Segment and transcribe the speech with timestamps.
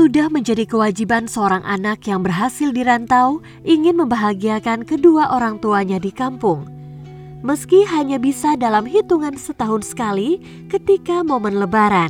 [0.00, 6.64] sudah menjadi kewajiban seorang anak yang berhasil dirantau ingin membahagiakan kedua orang tuanya di kampung.
[7.44, 10.40] Meski hanya bisa dalam hitungan setahun sekali
[10.72, 12.08] ketika momen lebaran.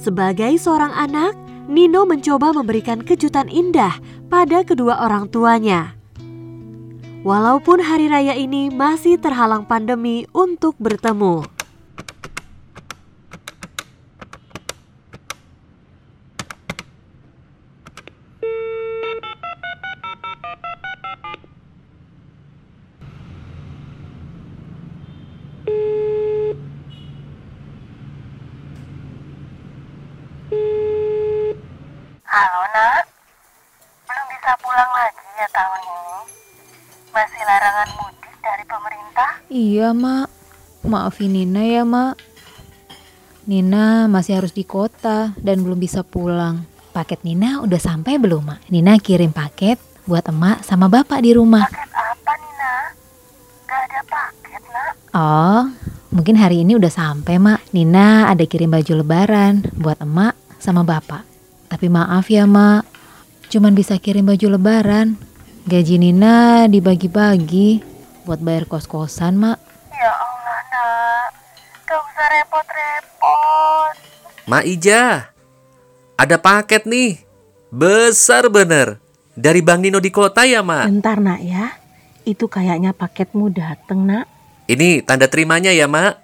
[0.00, 1.36] Sebagai seorang anak,
[1.68, 4.00] Nino mencoba memberikan kejutan indah
[4.32, 5.92] pada kedua orang tuanya.
[7.20, 11.59] Walaupun hari raya ini masih terhalang pandemi untuk bertemu.
[32.30, 33.10] Halo nak,
[34.06, 36.18] belum bisa pulang lagi ya tahun ini?
[37.10, 39.30] Masih larangan mudik dari pemerintah?
[39.50, 40.30] Iya, Mak.
[40.86, 42.22] Maafin Nina ya, Mak.
[43.50, 46.62] Nina masih harus di kota dan belum bisa pulang.
[46.94, 48.70] Paket Nina udah sampai belum, Mak?
[48.70, 51.66] Nina kirim paket buat emak sama bapak di rumah.
[51.66, 52.74] Paket apa Nina?
[53.66, 54.92] Gak ada paket nak.
[55.18, 55.62] Oh,
[56.14, 57.74] mungkin hari ini udah sampai, Mak.
[57.74, 61.29] Nina ada kirim baju lebaran buat emak sama bapak.
[61.70, 62.82] Tapi maaf ya, Mak.
[63.46, 65.14] Cuman bisa kirim baju lebaran.
[65.70, 67.78] Gaji Nina dibagi-bagi
[68.26, 69.58] buat bayar kos-kosan, Mak.
[69.94, 71.30] Ya Allah nak,
[71.86, 73.94] gak usah repot-repot.
[74.50, 75.30] Ma Ija,
[76.18, 77.22] ada paket nih.
[77.70, 78.98] Besar bener.
[79.38, 80.90] Dari Bang Nino di kota ya, Ma?
[80.90, 81.70] Bentar nak ya,
[82.26, 84.26] itu kayaknya paketmu dateng nak.
[84.66, 86.18] Ini tanda terimanya ya, Ma.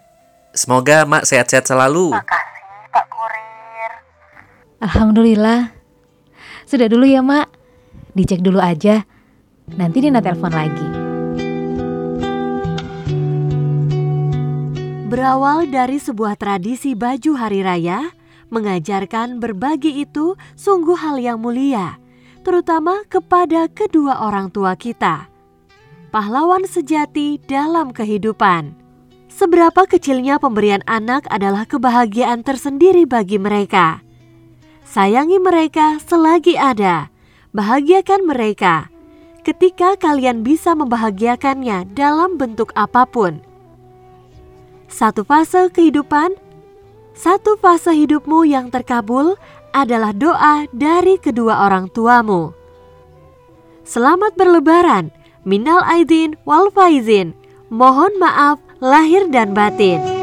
[0.50, 2.18] Semoga Mak sehat-sehat selalu.
[2.18, 2.55] Makasih.
[4.80, 5.72] Alhamdulillah.
[6.68, 7.48] Sudah dulu ya, Mak.
[8.12, 9.04] Dicek dulu aja.
[9.72, 10.88] Nanti Nina telepon lagi.
[15.06, 18.10] Berawal dari sebuah tradisi baju hari raya,
[18.50, 21.98] mengajarkan berbagi itu sungguh hal yang mulia,
[22.42, 25.30] terutama kepada kedua orang tua kita.
[26.10, 28.74] Pahlawan sejati dalam kehidupan.
[29.30, 34.05] Seberapa kecilnya pemberian anak adalah kebahagiaan tersendiri bagi mereka.
[34.86, 37.10] Sayangi mereka selagi ada.
[37.50, 38.86] Bahagiakan mereka
[39.42, 43.42] ketika kalian bisa membahagiakannya dalam bentuk apa pun.
[44.86, 46.38] Satu fase kehidupan,
[47.18, 49.34] satu fase hidupmu yang terkabul
[49.74, 52.54] adalah doa dari kedua orang tuamu.
[53.82, 55.10] Selamat berlebaran,
[55.42, 57.34] minal aidin wal faizin.
[57.70, 60.15] Mohon maaf lahir dan batin.